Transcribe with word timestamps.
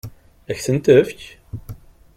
Ad 0.51 0.55
k-tent-tefk? 0.57 1.19